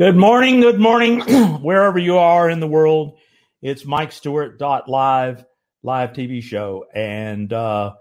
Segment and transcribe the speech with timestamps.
[0.00, 1.20] Good morning, good morning,
[1.60, 3.18] wherever you are in the world.
[3.60, 5.44] It's Mike Stewart dot live
[5.82, 7.92] live TV show, and uh,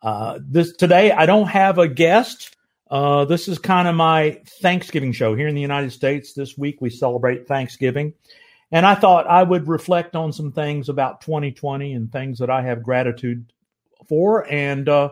[0.00, 2.56] uh, this today I don't have a guest.
[2.90, 6.32] Uh, this is kind of my Thanksgiving show here in the United States.
[6.32, 8.14] This week we celebrate Thanksgiving,
[8.72, 12.62] and I thought I would reflect on some things about 2020 and things that I
[12.62, 13.52] have gratitude
[14.08, 15.10] for, and uh,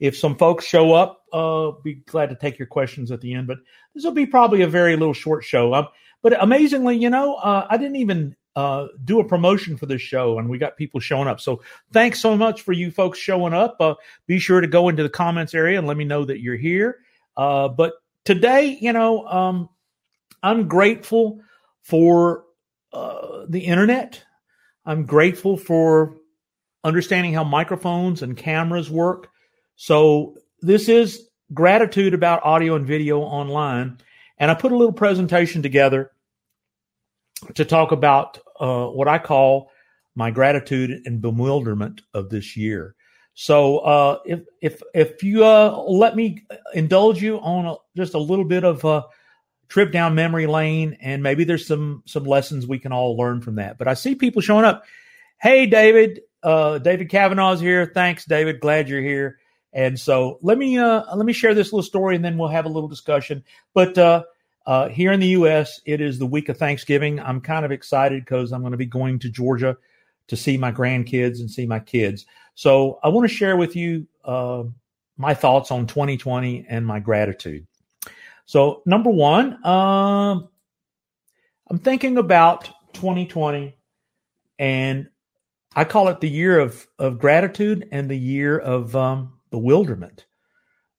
[0.00, 3.46] if some folks show up, uh, be glad to take your questions at the end.
[3.46, 3.58] But
[3.94, 5.74] this will be probably a very little short show.
[5.74, 5.88] Um,
[6.22, 10.38] but amazingly, you know, uh, I didn't even uh, do a promotion for this show,
[10.38, 11.40] and we got people showing up.
[11.40, 11.62] So
[11.92, 13.76] thanks so much for you folks showing up.
[13.80, 13.94] Uh,
[14.26, 16.98] be sure to go into the comments area and let me know that you're here.
[17.36, 19.68] Uh, but today, you know, um,
[20.42, 21.40] I'm grateful
[21.82, 22.44] for
[22.92, 24.22] uh, the internet.
[24.86, 26.16] I'm grateful for
[26.84, 29.30] understanding how microphones and cameras work.
[29.76, 33.98] So this is gratitude about audio and video online.
[34.38, 36.10] And I put a little presentation together
[37.54, 39.70] to talk about uh, what I call
[40.14, 42.94] my gratitude and bewilderment of this year.
[43.34, 48.18] So uh, if if if you uh, let me indulge you on a, just a
[48.18, 49.04] little bit of a
[49.68, 53.56] trip down memory lane, and maybe there's some some lessons we can all learn from
[53.56, 53.76] that.
[53.76, 54.84] But I see people showing up.
[55.40, 57.90] Hey, David, uh, David Kavanaugh's here.
[57.92, 58.60] Thanks, David.
[58.60, 59.38] Glad you're here.
[59.74, 62.64] And so let me uh, let me share this little story, and then we'll have
[62.64, 63.42] a little discussion.
[63.74, 64.22] But uh,
[64.66, 67.18] uh, here in the U.S., it is the week of Thanksgiving.
[67.20, 69.76] I'm kind of excited because I'm going to be going to Georgia
[70.28, 72.24] to see my grandkids and see my kids.
[72.54, 74.62] So I want to share with you uh,
[75.16, 77.66] my thoughts on 2020 and my gratitude.
[78.46, 80.48] So number one, um,
[81.68, 82.64] I'm thinking about
[82.94, 83.76] 2020,
[84.58, 85.08] and
[85.74, 90.26] I call it the year of of gratitude and the year of um, bewilderment.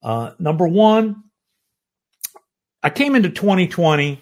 [0.01, 1.23] Uh, number one,
[2.81, 4.21] I came into 2020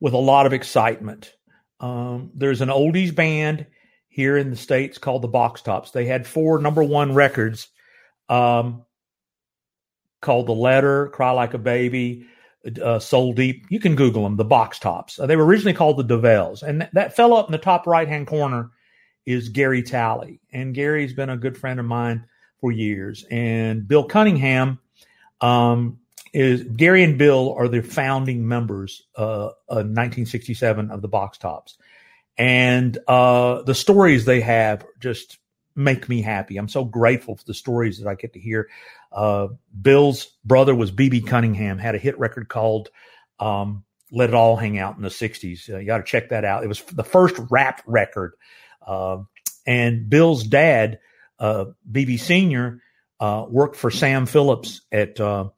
[0.00, 1.32] with a lot of excitement.
[1.80, 3.66] Um, there's an oldies band
[4.10, 5.92] here in the States called the Box Tops.
[5.92, 7.68] They had four number one records
[8.28, 8.84] um,
[10.20, 12.26] called The Letter, Cry Like a Baby,
[12.82, 13.64] uh, Soul Deep.
[13.70, 15.18] You can Google them, the Box Tops.
[15.18, 16.62] Uh, they were originally called the DeVilles.
[16.62, 18.72] And th- that fellow up in the top right hand corner
[19.24, 20.42] is Gary Talley.
[20.52, 22.26] And Gary's been a good friend of mine
[22.60, 23.24] for years.
[23.30, 24.78] And Bill Cunningham
[25.40, 25.98] um,
[26.32, 31.76] is Gary and Bill are the founding members uh, of 1967 of the Box Tops,
[32.38, 35.38] and uh, the stories they have just
[35.74, 36.56] make me happy.
[36.56, 38.68] I'm so grateful for the stories that I get to hear.
[39.12, 39.48] Uh,
[39.80, 42.90] Bill's brother was BB Cunningham, had a hit record called
[43.40, 45.68] um, "Let It All Hang Out" in the '60s.
[45.68, 46.62] Uh, you got to check that out.
[46.62, 48.34] It was the first rap record,
[48.86, 49.18] uh,
[49.66, 51.00] and Bill's dad
[51.40, 52.80] uh, BB Senior
[53.18, 55.48] uh, worked for Sam Phillips at uh,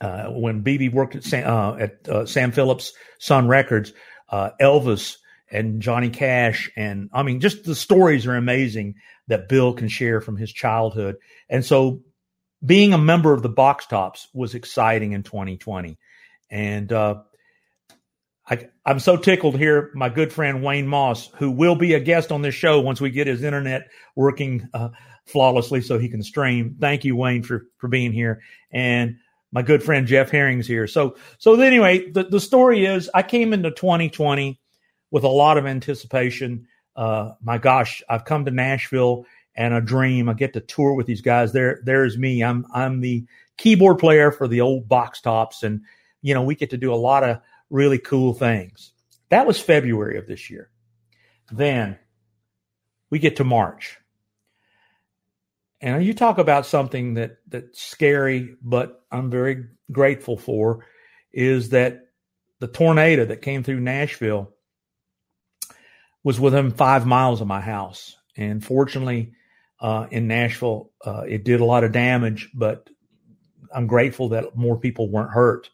[0.00, 3.92] uh when BB worked at Sam, uh, at uh, Sam Phillips Sun Records.
[4.30, 5.16] Elvis
[5.50, 8.96] and Johnny Cash, and I mean, just the stories are amazing
[9.28, 11.16] that Bill can share from his childhood.
[11.48, 12.02] And so,
[12.62, 15.96] being a member of the Box Tops was exciting in 2020,
[16.50, 16.92] and
[18.50, 19.90] I, am so tickled here.
[19.94, 23.10] My good friend Wayne Moss, who will be a guest on this show once we
[23.10, 24.88] get his internet working uh,
[25.26, 26.76] flawlessly so he can stream.
[26.80, 28.42] Thank you, Wayne, for for being here.
[28.70, 29.16] And
[29.52, 30.86] my good friend Jeff Herring's here.
[30.86, 34.58] So so anyway, the, the story is I came into 2020
[35.10, 36.66] with a lot of anticipation.
[36.96, 40.28] Uh, my gosh, I've come to Nashville and a dream.
[40.28, 41.52] I get to tour with these guys.
[41.52, 42.42] There, there's me.
[42.42, 43.26] I'm I'm the
[43.56, 45.82] keyboard player for the old box tops, and
[46.22, 47.40] you know we get to do a lot of
[47.70, 48.92] really cool things.
[49.30, 50.70] That was February of this year.
[51.50, 51.98] Then
[53.10, 53.98] we get to March.
[55.80, 60.84] And you talk about something that that's scary, but I'm very grateful for
[61.32, 62.08] is that
[62.58, 64.52] the tornado that came through Nashville
[66.24, 68.16] was within five miles of my house.
[68.36, 69.34] And fortunately,
[69.80, 72.90] uh, in Nashville, uh, it did a lot of damage, but
[73.72, 75.70] I'm grateful that more people weren't hurt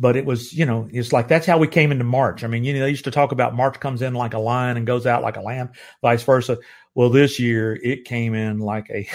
[0.00, 2.42] but it was, you know, it's like that's how we came into March.
[2.42, 4.76] I mean, you know, they used to talk about March comes in like a lion
[4.76, 5.70] and goes out like a lamb,
[6.02, 6.58] vice versa.
[6.94, 9.08] Well, this year it came in like a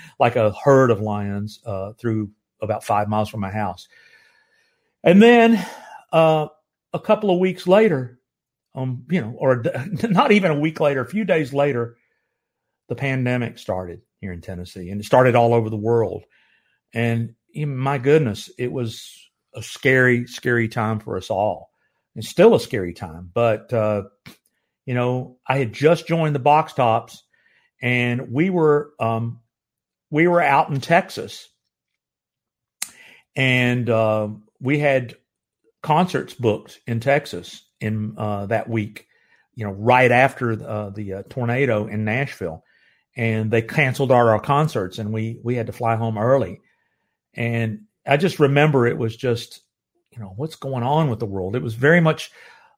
[0.20, 2.30] like a herd of lions uh, through
[2.62, 3.88] about five miles from my house,
[5.02, 5.66] and then
[6.12, 6.46] uh,
[6.92, 8.20] a couple of weeks later,
[8.76, 9.64] um, you know, or
[10.04, 11.96] not even a week later, a few days later,
[12.88, 16.22] the pandemic started here in Tennessee, and it started all over the world,
[16.94, 19.27] and my goodness, it was
[19.58, 21.70] a scary, scary time for us all.
[22.14, 24.04] It's still a scary time, but uh,
[24.86, 27.22] you know, I had just joined the Box Tops,
[27.82, 29.40] and we were um,
[30.10, 31.48] we were out in Texas,
[33.36, 34.28] and uh,
[34.60, 35.14] we had
[35.82, 39.06] concerts booked in Texas in uh, that week.
[39.54, 42.64] You know, right after uh, the uh, tornado in Nashville,
[43.16, 46.60] and they canceled all our concerts, and we we had to fly home early.
[47.34, 49.60] And I just remember it was just,
[50.10, 51.54] you know, what's going on with the world.
[51.54, 52.30] It was very much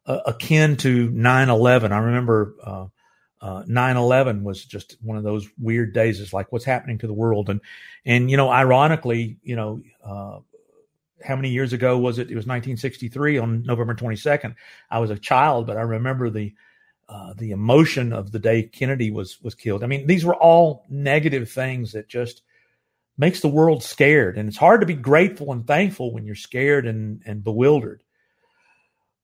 [0.06, 1.92] uh, akin to 9-11.
[1.92, 2.86] I remember uh,
[3.40, 6.20] uh, 9-11 was just one of those weird days.
[6.20, 7.48] It's like, what's happening to the world?
[7.48, 7.60] And,
[8.04, 10.40] and, you know, ironically, you know, uh,
[11.24, 12.30] how many years ago was it?
[12.30, 14.54] It was 1963 on November 22nd.
[14.90, 16.54] I was a child, but I remember the,
[17.08, 19.84] uh, the emotion of the day Kennedy was, was killed.
[19.84, 22.42] I mean, these were all negative things that just
[23.20, 24.38] makes the world scared.
[24.38, 28.02] And it's hard to be grateful and thankful when you're scared and, and bewildered.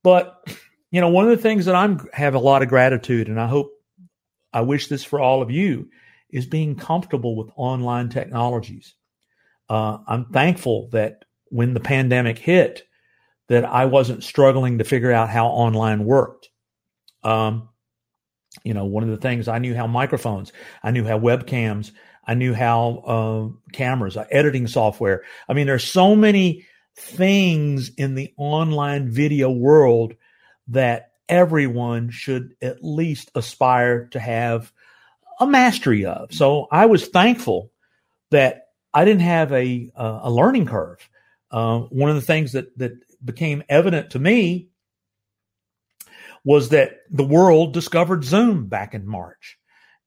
[0.02, 0.46] But,
[0.90, 3.46] you know, one of the things that I'm have a lot of gratitude, and I
[3.46, 3.72] hope
[4.52, 5.88] I wish this for all of you,
[6.28, 8.94] is being comfortable with online technologies.
[9.68, 12.86] Uh, I'm thankful that when the pandemic hit,
[13.48, 16.50] that I wasn't struggling to figure out how online worked.
[17.22, 17.70] Um,
[18.64, 21.92] you know, one of the things I knew how microphones, I knew how webcams,
[22.26, 25.22] I knew how uh, cameras, uh, editing software.
[25.48, 26.66] I mean, there's so many
[26.96, 30.14] things in the online video world
[30.68, 34.72] that everyone should at least aspire to have
[35.38, 36.32] a mastery of.
[36.32, 37.70] So I was thankful
[38.30, 41.08] that I didn't have a uh, a learning curve.
[41.50, 42.92] Uh, one of the things that that
[43.24, 44.70] became evident to me
[46.46, 49.58] was that the world discovered Zoom back in March,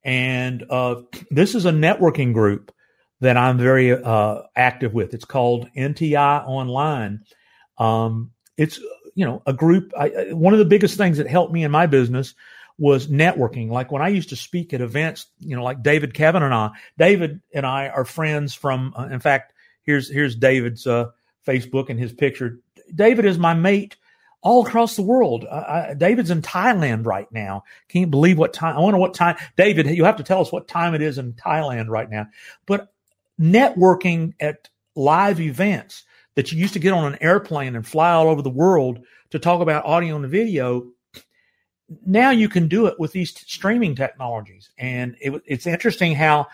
[0.02, 2.72] and uh, this is a networking group
[3.20, 5.12] that I'm very uh, active with.
[5.12, 7.20] It's called NTI Online.
[7.76, 8.80] Um, it's
[9.14, 9.92] you know, a group.
[9.98, 12.34] I, one of the biggest things that helped me in my business
[12.78, 13.68] was networking.
[13.68, 16.70] Like when I used to speak at events, you know, like David Kevin and I,
[16.96, 19.52] David and I are friends from, uh, in fact,
[19.82, 21.10] here's, here's David's, uh,
[21.46, 22.60] Facebook and his picture.
[22.94, 23.96] David is my mate
[24.42, 25.44] all across the world.
[25.48, 27.64] Uh, David's in Thailand right now.
[27.88, 28.76] Can't believe what time.
[28.76, 29.36] I wonder what time.
[29.56, 32.26] David, you have to tell us what time it is in Thailand right now.
[32.66, 32.92] But
[33.38, 36.04] networking at live events
[36.34, 39.00] that you used to get on an airplane and fly all over the world
[39.30, 40.90] to talk about audio and video.
[42.06, 44.70] Now you can do it with these t- streaming technologies.
[44.78, 46.46] And it, it's interesting how,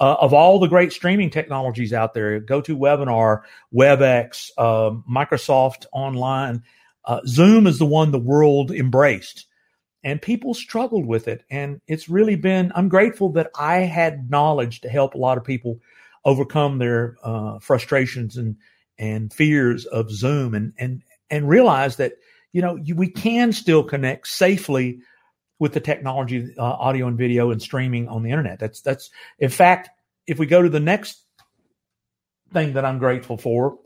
[0.00, 6.62] uh, of all the great streaming technologies out there, GoToWebinar, WebEx, uh, Microsoft Online,
[7.04, 9.46] uh, Zoom is the one the world embraced.
[10.02, 11.44] And people struggled with it.
[11.50, 15.44] And it's really been, I'm grateful that I had knowledge to help a lot of
[15.44, 15.78] people
[16.24, 18.56] overcome their uh, frustrations and
[18.98, 22.12] and fears of Zoom and and and realize that
[22.52, 25.00] you know you, we can still connect safely
[25.58, 28.58] with the technology, uh, audio and video and streaming on the internet.
[28.58, 29.90] That's that's in fact,
[30.26, 31.24] if we go to the next
[32.52, 33.78] thing that I'm grateful for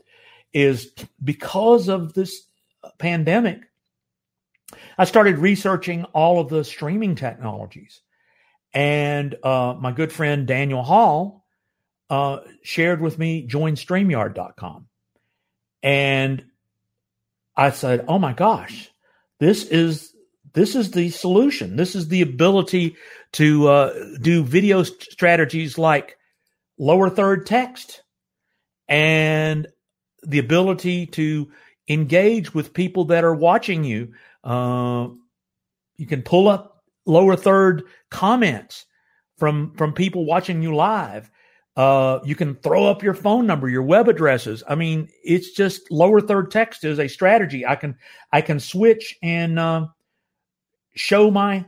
[0.53, 0.91] is
[1.23, 2.47] because of this
[2.97, 3.61] pandemic,
[4.97, 8.01] I started researching all of the streaming technologies.
[8.73, 11.45] And uh, my good friend Daniel Hall
[12.09, 14.87] uh, shared with me join StreamYard.com.
[15.81, 16.45] And
[17.55, 18.89] I said, "Oh my gosh,
[19.39, 20.13] this is
[20.53, 21.75] this is the solution.
[21.75, 22.95] This is the ability
[23.33, 26.17] to uh, do video strategies like
[26.77, 28.01] lower third text
[28.87, 29.67] and
[30.23, 31.51] the ability to
[31.87, 34.13] engage with people that are watching you.
[34.43, 35.09] Uh,
[35.97, 38.85] you can pull up lower third comments
[39.37, 41.29] from from people watching you live.
[41.75, 44.63] Uh, you can throw up your phone number, your web addresses.
[44.67, 47.65] I mean, it's just lower third text is a strategy.
[47.65, 47.97] I can
[48.31, 49.87] I can switch and uh,
[50.95, 51.65] show my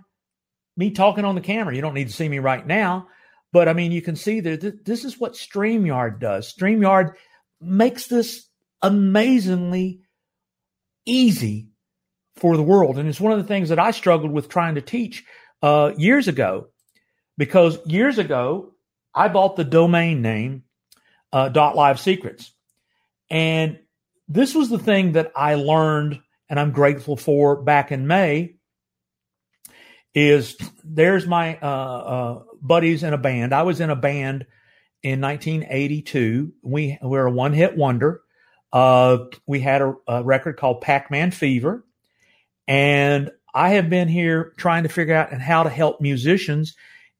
[0.77, 1.75] me talking on the camera.
[1.75, 3.07] You don't need to see me right now,
[3.51, 6.53] but I mean, you can see that th- this is what Streamyard does.
[6.53, 7.15] Streamyard
[7.59, 8.47] makes this
[8.81, 10.01] amazingly
[11.07, 11.69] easy
[12.35, 14.81] for the world, and it's one of the things that I struggled with trying to
[14.81, 15.23] teach
[15.63, 16.67] uh, years ago,
[17.37, 18.73] because years ago
[19.13, 20.63] I bought the domain name
[21.33, 22.53] uh, dot live secrets.
[23.29, 23.79] And
[24.27, 28.55] this was the thing that I learned and I'm grateful for back in May
[30.13, 33.53] is there's my uh, uh, buddies in a band.
[33.53, 34.45] I was in a band
[35.03, 36.53] in 1982.
[36.63, 38.21] We, we were a one hit wonder.
[38.71, 41.85] Uh, we had a, a record called Pac Man Fever.
[42.67, 46.75] And I have been here trying to figure out and how to help musicians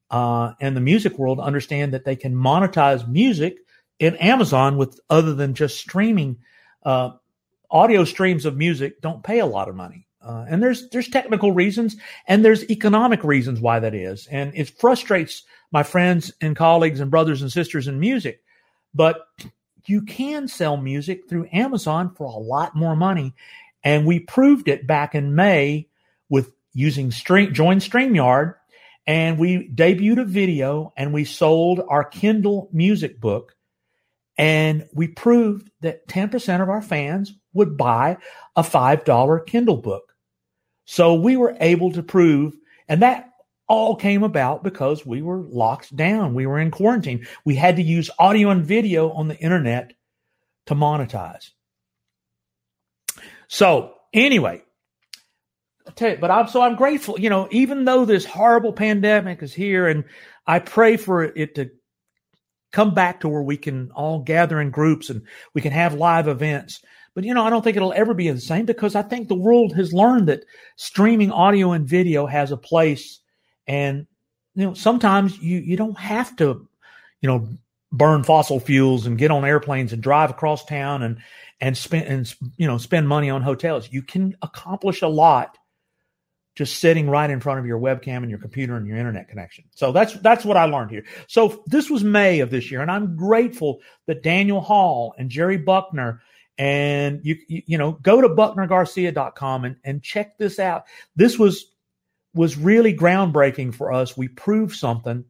[0.10, 3.58] uh, and the music world understand that they can monetize music
[4.00, 6.38] in Amazon with other than just streaming.
[6.84, 7.12] Uh,
[7.70, 10.08] audio streams of music don't pay a lot of money.
[10.22, 11.96] Uh, and there's there's technical reasons
[12.27, 17.12] and there's economic reasons why that is, and it frustrates my friends and colleagues and
[17.12, 18.42] brothers and sisters in music.
[18.94, 19.25] But
[19.89, 23.34] you can sell music through Amazon for a lot more money,
[23.84, 25.88] And we proved it back in May
[26.29, 28.56] with using Stream, Join StreamYard.
[29.06, 33.56] And we debuted a video and we sold our Kindle music book.
[34.38, 38.17] And we proved that 10% of our fans would buy
[38.58, 40.13] a $5 Kindle book.
[40.84, 42.56] So we were able to prove,
[42.88, 43.26] and that
[43.67, 46.33] all came about because we were locked down.
[46.33, 47.27] We were in quarantine.
[47.45, 49.93] We had to use audio and video on the internet
[50.67, 51.50] to monetize.
[53.47, 54.62] So anyway,
[55.88, 57.19] I tell you, but I'm so I'm grateful.
[57.19, 60.03] You know, even though this horrible pandemic is here, and
[60.45, 61.69] I pray for it to
[62.71, 65.21] come back to where we can all gather in groups and
[65.53, 66.81] we can have live events.
[67.15, 69.36] But you know, I don't think it'll ever be the same because I think the
[69.36, 70.45] world has learned that
[70.75, 73.19] streaming audio and video has a place
[73.67, 74.07] and
[74.55, 76.67] you know, sometimes you you don't have to,
[77.21, 77.47] you know,
[77.91, 81.19] burn fossil fuels and get on airplanes and drive across town and
[81.59, 83.89] and spend and you know spend money on hotels.
[83.91, 85.57] You can accomplish a lot
[86.55, 89.65] just sitting right in front of your webcam and your computer and your internet connection.
[89.75, 91.05] So that's that's what I learned here.
[91.27, 95.57] So this was May of this year, and I'm grateful that Daniel Hall and Jerry
[95.57, 96.21] Buckner
[96.57, 100.86] and you you, know go to bucknergarcia.com and and check this out.
[101.15, 101.71] This was
[102.38, 104.15] was really groundbreaking for us.
[104.15, 105.25] We proved something,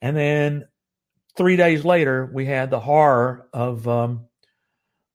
[0.00, 0.68] and then
[1.36, 4.26] three days later, we had the horror of um,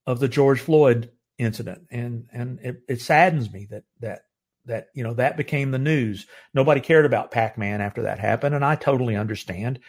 [0.06, 4.22] of the George Floyd incident, and and it, it saddens me that that
[4.66, 6.26] that you know that became the news.
[6.54, 9.80] Nobody cared about Pac-Man after that happened, and I totally understand.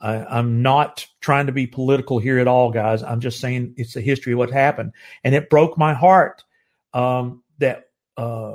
[0.00, 3.02] I, am not trying to be political here at all, guys.
[3.02, 4.92] I'm just saying it's the history of what happened,
[5.24, 6.44] and it broke my heart
[6.92, 7.84] um, that
[8.16, 8.54] uh,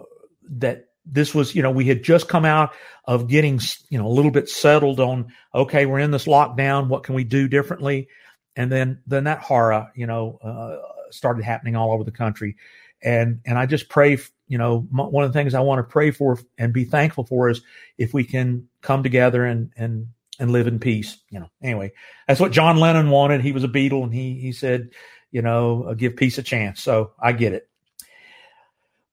[0.51, 2.74] that this was, you know, we had just come out
[3.05, 6.88] of getting, you know, a little bit settled on, okay, we're in this lockdown.
[6.88, 8.07] What can we do differently?
[8.55, 10.77] And then, then that horror, you know, uh,
[11.12, 12.55] started happening all over the country.
[13.01, 14.17] And, and I just pray,
[14.48, 17.50] you know, one of the things I want to pray for and be thankful for
[17.50, 17.62] is
[17.98, 20.07] if we can come together and, and,
[20.39, 21.91] and live in peace, you know, anyway,
[22.27, 23.41] that's what John Lennon wanted.
[23.41, 24.91] He was a Beatle and he, he said,
[25.31, 26.81] you know, uh, give peace a chance.
[26.81, 27.67] So I get it.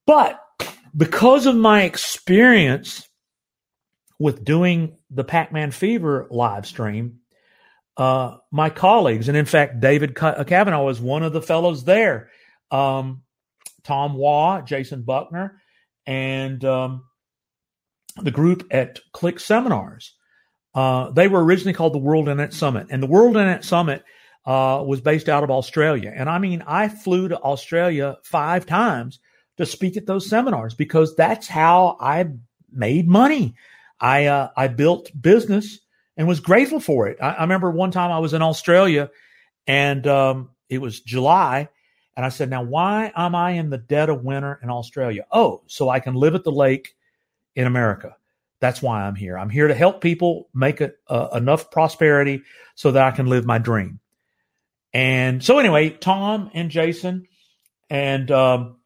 [0.06, 0.40] But
[0.96, 3.08] because of my experience
[4.18, 7.20] with doing the Pac Man Fever live stream,
[7.96, 12.30] uh, my colleagues, and in fact, David Kavanaugh was one of the fellows there,
[12.70, 13.22] um,
[13.84, 15.60] Tom Hua, Jason Buckner,
[16.06, 17.04] and um,
[18.16, 20.14] the group at Click Seminars.
[20.74, 24.04] Uh, they were originally called the World Internet Summit, and the World Internet Summit
[24.46, 26.12] uh, was based out of Australia.
[26.14, 29.18] And I mean, I flew to Australia five times
[29.60, 32.30] to speak at those seminars because that's how I
[32.72, 33.54] made money.
[34.00, 35.80] I uh, I built business
[36.16, 37.18] and was grateful for it.
[37.20, 39.10] I, I, remember one time I was in Australia
[39.66, 41.68] and um, it was July,
[42.16, 45.26] and I said, "Now, why am I in the dead of winter in Australia?
[45.30, 46.96] Oh, so I can live at the lake
[47.54, 48.16] in America."
[48.60, 49.38] That's why I'm here.
[49.38, 50.92] I'm here to help people make a,
[51.34, 52.42] enough prosperity
[52.74, 54.00] so that I can live my dream.
[54.92, 57.26] And so, anyway, Tom and Jason
[57.88, 58.76] and um,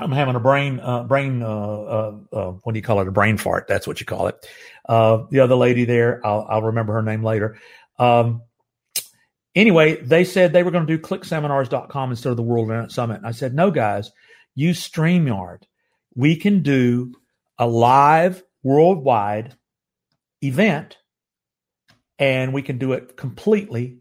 [0.00, 3.08] I'm having a brain, uh, brain, uh, uh, uh, what do you call it?
[3.08, 3.66] A brain fart.
[3.68, 4.46] That's what you call it.
[4.88, 7.58] Uh, the other lady there, I'll, I'll remember her name later.
[7.98, 8.42] Um,
[9.54, 13.18] anyway, they said they were going to do clickseminars.com instead of the World Internet Summit.
[13.18, 14.10] And I said, no, guys,
[14.54, 15.62] use StreamYard.
[16.14, 17.14] We can do
[17.58, 19.54] a live worldwide
[20.42, 20.96] event
[22.18, 23.98] and we can do it completely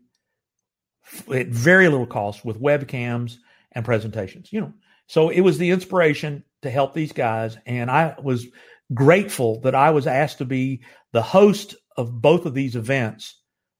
[1.33, 3.37] at very little cost with webcams
[3.71, 4.51] and presentations.
[4.51, 4.73] You know,
[5.09, 7.57] so it was the inspiration to help these guys.
[7.65, 8.45] And I was
[8.93, 13.35] grateful that I was asked to be the host of both of these events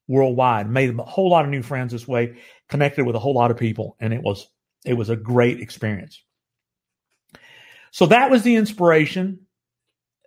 [0.08, 0.68] worldwide.
[0.68, 3.58] Made a whole lot of new friends this way, connected with a whole lot of
[3.58, 4.48] people, and it was
[4.84, 6.20] it was a great experience.
[7.92, 9.42] So that was the inspiration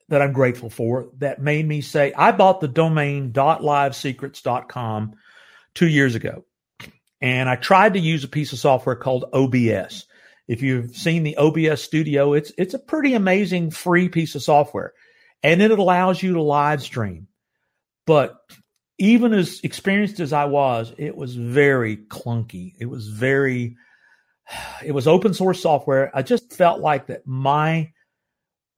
[0.08, 5.14] that I'm grateful for that made me say I bought the domain .livesecrets.com
[5.74, 6.44] 2 years ago.
[7.20, 10.06] And I tried to use a piece of software called OBS.
[10.48, 14.92] If you've seen the OBS Studio, it's it's a pretty amazing free piece of software,
[15.42, 17.28] and it allows you to live stream.
[18.06, 18.36] But
[18.98, 22.74] even as experienced as I was, it was very clunky.
[22.78, 23.76] It was very
[24.84, 26.10] it was open source software.
[26.14, 27.92] I just felt like that my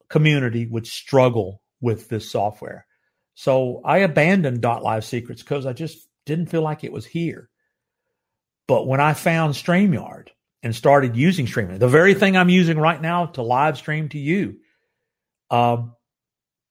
[0.09, 2.85] community would struggle with this software.
[3.33, 7.49] So I abandoned Dot Live Secrets because I just didn't feel like it was here.
[8.67, 10.29] But when I found StreamYard,
[10.65, 11.77] and started using streaming.
[11.77, 14.57] The very thing I'm using right now to live stream to you.
[15.51, 15.93] Um,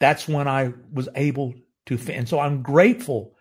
[0.00, 1.54] that's when I was able
[1.86, 3.36] to, and so I'm grateful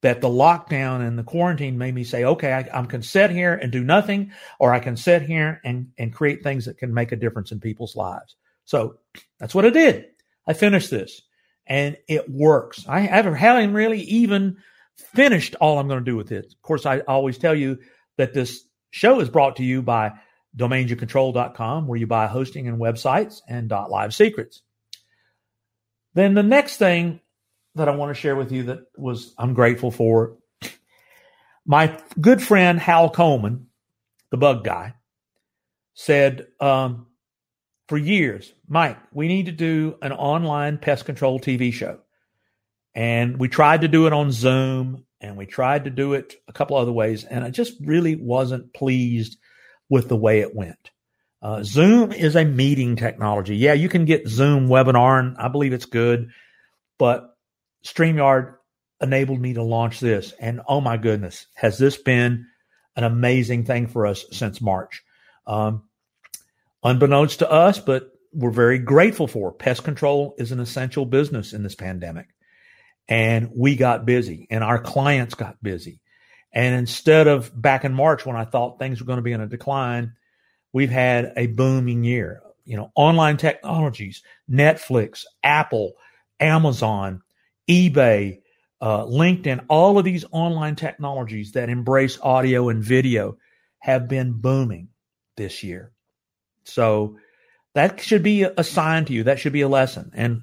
[0.00, 3.54] that the lockdown and the quarantine made me say, okay, I, I can sit here
[3.54, 7.12] and do nothing, or I can sit here and, and create things that can make
[7.12, 8.34] a difference in people's lives.
[8.64, 8.96] So
[9.38, 10.06] that's what I did.
[10.48, 11.22] I finished this
[11.64, 12.84] and it works.
[12.88, 14.56] I haven't really even
[14.96, 16.46] finished all I'm going to do with it.
[16.46, 17.78] Of course, I always tell you
[18.16, 20.12] that this show is brought to you by
[20.56, 24.62] domainsyoucontrol.com, where you buy hosting and websites, and .live secrets.
[26.14, 27.20] Then the next thing
[27.74, 30.36] that I want to share with you that was I'm grateful for.
[31.64, 33.68] My good friend Hal Coleman,
[34.30, 34.94] the bug guy,
[35.94, 37.06] said um,
[37.88, 42.00] for years, Mike, we need to do an online pest control TV show.
[42.94, 46.52] And we tried to do it on Zoom and we tried to do it a
[46.52, 47.24] couple other ways.
[47.24, 49.38] And I just really wasn't pleased
[49.88, 50.90] with the way it went.
[51.40, 53.56] Uh, Zoom is a meeting technology.
[53.56, 56.30] Yeah, you can get Zoom webinar, and I believe it's good.
[56.98, 57.36] But
[57.84, 58.56] StreamYard
[59.00, 60.32] enabled me to launch this.
[60.38, 62.46] And oh my goodness, has this been
[62.96, 65.02] an amazing thing for us since March?
[65.46, 65.84] Um,
[66.84, 69.52] unbeknownst to us, but we're very grateful for.
[69.52, 72.28] Pest control is an essential business in this pandemic.
[73.08, 76.00] And we got busy and our clients got busy.
[76.52, 79.40] And instead of back in March when I thought things were going to be in
[79.40, 80.12] a decline,
[80.72, 82.42] we've had a booming year.
[82.64, 85.94] You know, online technologies, Netflix, Apple,
[86.38, 87.22] Amazon,
[87.68, 88.40] eBay,
[88.80, 93.36] uh, LinkedIn, all of these online technologies that embrace audio and video
[93.78, 94.88] have been booming
[95.36, 95.92] this year.
[96.64, 97.18] So
[97.74, 99.24] that should be a sign to you.
[99.24, 100.12] That should be a lesson.
[100.14, 100.42] And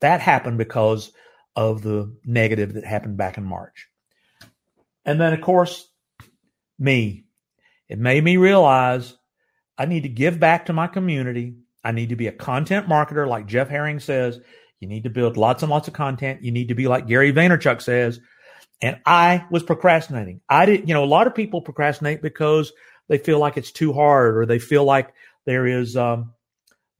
[0.00, 1.12] that happened because
[1.56, 3.88] of the negative that happened back in March.
[5.04, 5.88] And then, of course,
[6.78, 7.24] me.
[7.88, 9.16] It made me realize
[9.78, 11.56] I need to give back to my community.
[11.82, 14.38] I need to be a content marketer, like Jeff Herring says.
[14.80, 16.42] You need to build lots and lots of content.
[16.42, 18.20] You need to be like Gary Vaynerchuk says.
[18.82, 20.42] And I was procrastinating.
[20.48, 22.72] I didn't, you know, a lot of people procrastinate because
[23.08, 25.14] they feel like it's too hard or they feel like
[25.46, 26.34] there is um,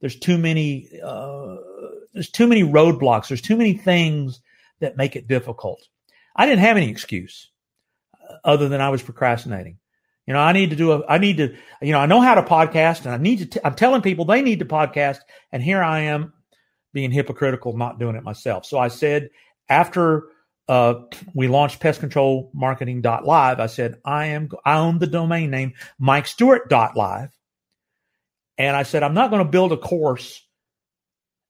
[0.01, 1.57] there's too many uh,
[2.13, 3.27] there's too many roadblocks.
[3.27, 4.39] There's too many things
[4.79, 5.87] that make it difficult.
[6.35, 7.49] I didn't have any excuse
[8.29, 9.77] uh, other than I was procrastinating.
[10.25, 12.35] You know, I need to do a, I need to, you know, I know how
[12.35, 15.19] to podcast and I need to, t- I'm telling people they need to podcast.
[15.51, 16.33] And here I am
[16.93, 18.65] being hypocritical, not doing it myself.
[18.65, 19.29] So I said,
[19.69, 20.23] after
[20.67, 20.95] uh,
[21.33, 26.27] we launched pest control marketing.live, I said, I am, I own the domain name Mike
[26.27, 27.29] Stewart.live.
[28.57, 30.45] And I said, I'm not going to build a course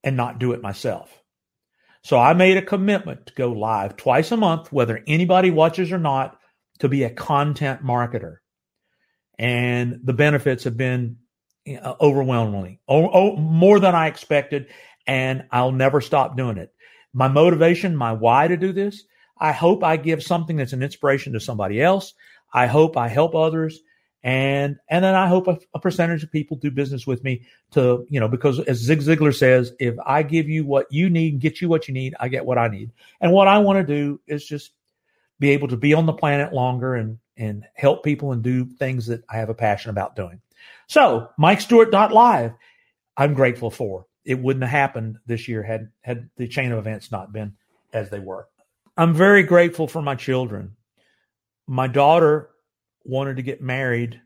[0.04, 1.10] and not do it myself.
[2.08, 5.98] So I made a commitment to go live twice a month, whether anybody watches or
[5.98, 6.40] not,
[6.80, 8.38] to be a content marketer.
[9.38, 11.18] And the benefits have been
[11.68, 14.68] overwhelmingly oh, oh, more than I expected.
[15.06, 16.74] And I'll never stop doing it.
[17.12, 19.04] My motivation, my why to do this,
[19.38, 22.14] I hope I give something that's an inspiration to somebody else.
[22.54, 23.82] I hope I help others
[24.24, 28.06] and and then I hope a, a, percentage of people do business with me to
[28.10, 31.42] you know because as Zig Ziglar says, if I give you what you need and
[31.42, 32.92] get you what you need, I get what I need.
[33.22, 34.72] And what I want to do is just
[35.40, 39.06] be able to be on the planet longer and and help people and do things
[39.08, 40.42] that I have a passion about doing.
[40.88, 42.54] So MikeStewart.live,
[43.16, 44.08] I'm grateful for.
[44.26, 47.54] It wouldn't have happened this year had had the chain of events not been
[47.94, 48.48] as they were.
[48.98, 50.76] I'm very grateful for my children.
[51.68, 52.50] My daughter
[53.08, 54.22] wanted to get married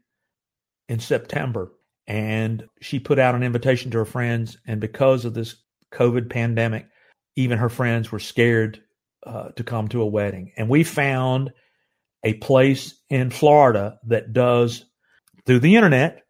[0.90, 1.72] in September.
[2.08, 4.58] And she put out an invitation to her friends.
[4.66, 5.56] And because of this
[5.94, 6.88] COVID pandemic,
[7.36, 8.82] even her friends were scared
[9.26, 10.52] uh, to come to a wedding.
[10.58, 11.52] And we found
[12.24, 14.86] a place in Florida that does,
[15.46, 16.24] through the internet,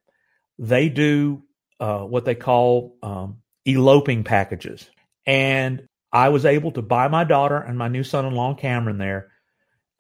[0.60, 1.44] they do
[1.80, 4.88] uh, what they call um, eloping packages.
[5.26, 8.98] And I was able to buy my daughter and my new son in law, Cameron,
[8.98, 9.32] there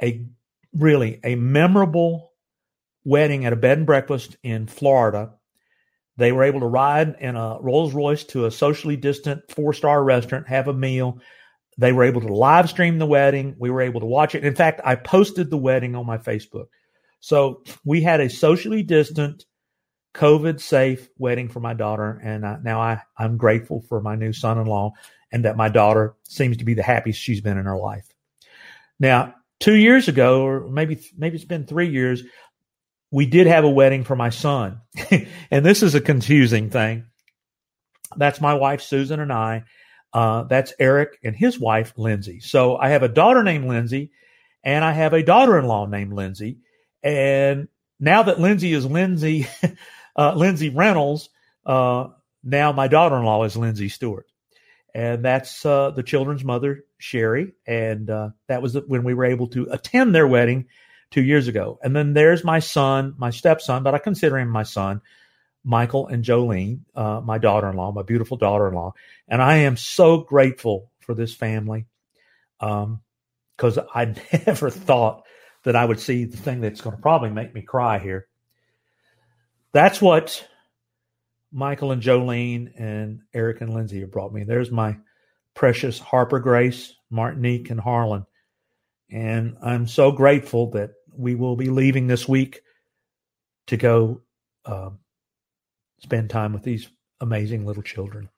[0.02, 0.26] a
[0.74, 2.31] really a memorable
[3.04, 5.34] wedding at a bed and breakfast in Florida.
[6.18, 10.04] They were able to ride in a Rolls Royce to a socially distant four star
[10.04, 11.20] restaurant, have a meal.
[11.78, 13.56] They were able to live stream the wedding.
[13.58, 14.46] We were able to watch it.
[14.46, 16.68] In fact, I posted the wedding on my Facebook.
[17.22, 19.46] So we had a socially distant,
[20.14, 22.20] COVID safe wedding for my daughter.
[22.22, 24.94] And now I, I'm grateful for my new son in law
[25.32, 28.08] and that my daughter seems to be the happiest she's been in her life.
[29.00, 32.24] Now, two years ago, or maybe, maybe it's been three years,
[33.12, 34.82] we did have a wedding for my son.
[35.52, 37.06] and this is a confusing thing.
[38.16, 39.66] That's my wife, Susan, and I.
[40.14, 42.40] Uh, that's Eric and his wife, Lindsay.
[42.40, 44.12] So I have a daughter named Lindsay,
[44.64, 46.60] and I have a daughter in law named Lindsay.
[47.04, 47.68] And
[48.00, 49.48] now that Lindsay is Lindsay,
[50.16, 51.30] uh, Lindsay Reynolds,
[51.66, 52.08] uh,
[52.44, 54.26] now my daughter in law is Lindsay Stewart.
[54.94, 57.54] and that's uh, the children's mother, Sherry.
[57.66, 60.68] And uh, that was when we were able to attend their wedding
[61.12, 61.78] two years ago.
[61.84, 65.02] And then there's my son, my stepson, but I consider him my son,
[65.64, 68.94] Michael and Jolene, uh, my daughter in law, my beautiful daughter in law.
[69.28, 71.86] And I am so grateful for this family
[72.60, 74.16] because um, I
[74.48, 75.24] never thought
[75.64, 78.28] that I would see the thing that's going to probably make me cry here.
[79.74, 80.48] That's what
[81.52, 84.44] Michael and Jolene and Eric and Lindsay have brought me.
[84.44, 84.98] There's my
[85.54, 88.26] precious Harper Grace, Martinique, and Harlan.
[89.10, 92.62] And I'm so grateful that we will be leaving this week
[93.68, 94.22] to go
[94.66, 95.00] um,
[96.00, 98.30] spend time with these amazing little children.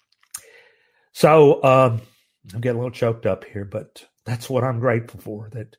[1.14, 2.02] So um,
[2.54, 5.76] I'm getting a little choked up here, but that's what I'm grateful for that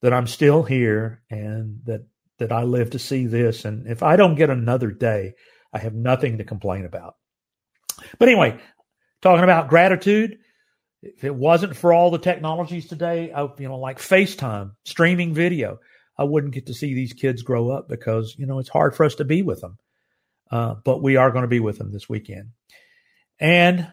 [0.00, 2.06] that I'm still here and that
[2.38, 3.64] that I live to see this.
[3.64, 5.34] And if I don't get another day,
[5.72, 7.16] I have nothing to complain about.
[8.18, 8.58] But anyway,
[9.22, 10.38] talking about gratitude,
[11.02, 15.80] if it wasn't for all the technologies today, I, you know, like FaceTime, streaming video,
[16.18, 19.04] I wouldn't get to see these kids grow up because you know it's hard for
[19.04, 19.78] us to be with them.
[20.50, 22.50] Uh, but we are going to be with them this weekend,
[23.38, 23.92] and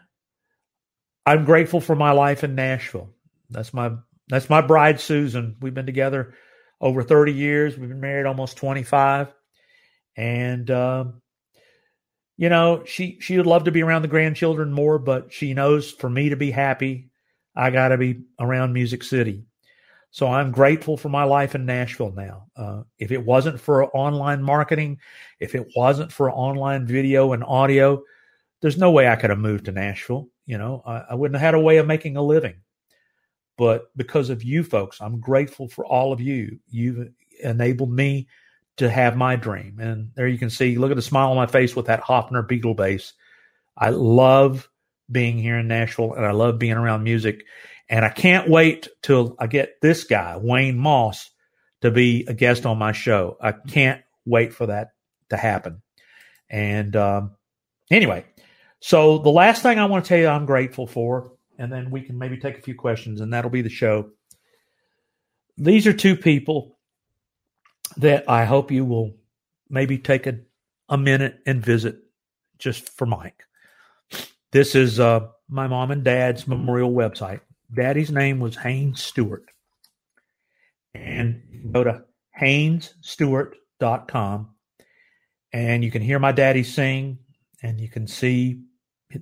[1.26, 3.10] I'm grateful for my life in Nashville.
[3.50, 3.92] That's my
[4.28, 5.56] that's my bride, Susan.
[5.62, 6.34] We've been together
[6.82, 7.78] over 30 years.
[7.78, 9.34] We've been married almost 25,
[10.16, 11.22] and um,
[12.38, 15.92] you know she she would love to be around the grandchildren more, but she knows
[15.92, 17.10] for me to be happy,
[17.56, 19.46] I got to be around Music City.
[20.16, 22.46] So I'm grateful for my life in Nashville now.
[22.56, 25.00] Uh, if it wasn't for online marketing,
[25.42, 28.02] if it wasn't for online video and audio,
[28.62, 30.30] there's no way I could have moved to Nashville.
[30.46, 32.56] You know, I, I wouldn't have had a way of making a living.
[33.58, 36.60] But because of you folks, I'm grateful for all of you.
[36.70, 37.10] You've
[37.44, 38.30] enabled me
[38.78, 39.82] to have my dream.
[39.82, 42.48] And there you can see, look at the smile on my face with that Hofner
[42.48, 43.12] Beatle bass.
[43.78, 44.70] I love
[45.12, 47.44] being here in Nashville and I love being around music.
[47.88, 51.30] And I can't wait till I get this guy, Wayne Moss,
[51.82, 53.38] to be a guest on my show.
[53.40, 54.90] I can't wait for that
[55.30, 55.82] to happen.
[56.50, 57.32] And um,
[57.92, 58.26] anyway,
[58.80, 62.02] so the last thing I want to tell you I'm grateful for, and then we
[62.02, 64.12] can maybe take a few questions, and that'll be the show.
[65.58, 66.78] These are two people
[67.98, 69.16] that I hope you will
[69.70, 70.40] maybe take a,
[70.90, 71.98] a minute and visit
[72.58, 73.44] just for Mike.
[74.52, 77.42] This is uh, my mom and dad's memorial website.
[77.74, 79.46] Daddy's name was Haynes Stewart.
[80.94, 82.04] And go to
[82.40, 84.50] haynesstewart.com
[85.52, 87.20] and you can hear my daddy sing
[87.62, 88.62] and you can see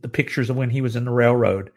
[0.01, 1.71] the pictures of when he was in the railroad.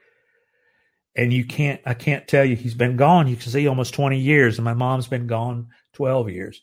[1.14, 3.29] And you can't, I can't tell you, he's been gone.
[3.29, 6.61] You can see almost 20 years, and my mom's been gone 12 years.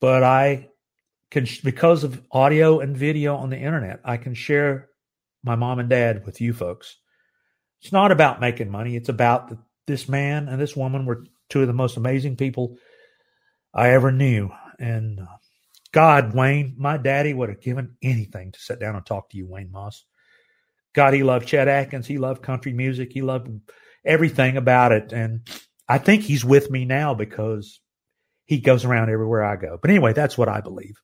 [0.00, 0.68] But I
[1.30, 4.88] can, because of audio and video on the internet, I can share
[5.42, 6.96] my mom and dad with you folks.
[7.84, 8.96] It's not about making money.
[8.96, 12.78] It's about the, this man and this woman were two of the most amazing people
[13.74, 14.50] I ever knew.
[14.78, 15.26] And uh,
[15.92, 19.46] God, Wayne, my daddy would have given anything to sit down and talk to you,
[19.46, 20.02] Wayne Moss.
[20.94, 22.06] God, he loved Chet Atkins.
[22.06, 23.12] He loved country music.
[23.12, 23.48] He loved
[24.02, 25.12] everything about it.
[25.12, 25.46] And
[25.86, 27.80] I think he's with me now because
[28.46, 29.78] he goes around everywhere I go.
[29.80, 30.94] But anyway, that's what I believe.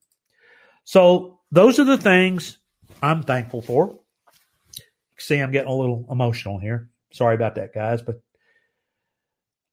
[0.84, 2.58] So those are the things
[3.02, 3.99] I'm thankful for.
[5.20, 6.88] See, I'm getting a little emotional here.
[7.12, 8.20] Sorry about that, guys, but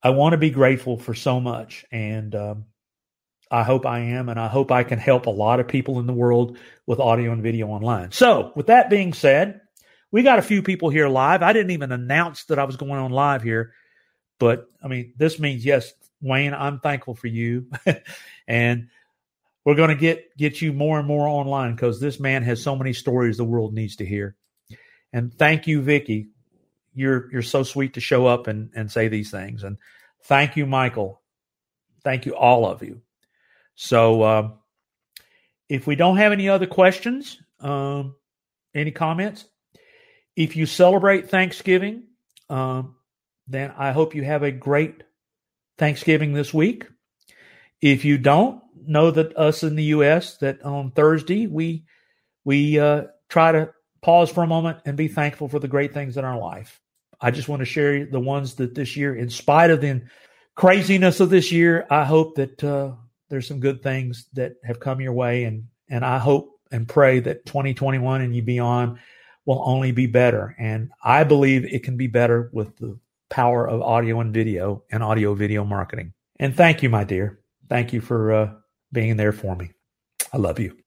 [0.04, 1.86] I want to be grateful for so much.
[1.92, 2.66] And um,
[3.50, 4.30] I hope I am.
[4.30, 7.32] And I hope I can help a lot of people in the world with audio
[7.32, 8.12] and video online.
[8.12, 9.62] So, with that being said,
[10.12, 11.44] we got a few people here live.
[11.44, 13.74] I didn't even announce that I was going on live here,
[14.40, 17.70] but I mean, this means yes, Wayne, I'm thankful for you,
[18.48, 18.88] and
[19.66, 22.76] we're going to get get you more and more online because this man has so
[22.76, 24.37] many stories the world needs to hear.
[25.18, 26.28] And thank you, Vicky.
[26.94, 29.64] You're you're so sweet to show up and and say these things.
[29.64, 29.78] And
[30.26, 31.24] thank you, Michael.
[32.04, 33.02] Thank you, all of you.
[33.74, 34.54] So, um,
[35.70, 38.16] if we don't have any other questions, um,
[38.76, 39.46] any comments,
[40.36, 42.04] if you celebrate Thanksgiving,
[42.48, 42.96] um,
[43.48, 45.02] then I hope you have a great
[45.80, 46.86] Thanksgiving this week.
[47.82, 50.38] If you don't, know that us in the U.S.
[50.38, 51.86] that on Thursday we
[52.46, 53.74] we uh, try to
[54.08, 56.80] pause for a moment and be thankful for the great things in our life.
[57.20, 60.02] I just want to share the ones that this year, in spite of the
[60.56, 62.94] craziness of this year, I hope that uh,
[63.28, 67.20] there's some good things that have come your way, and and I hope and pray
[67.20, 69.00] that 2021 and you beyond
[69.46, 70.56] will only be better.
[70.58, 72.98] And I believe it can be better with the
[73.30, 76.14] power of audio and video and audio video marketing.
[76.40, 77.40] And thank you, my dear.
[77.68, 78.54] Thank you for uh,
[78.94, 79.72] being there for me.
[80.32, 80.78] I love you.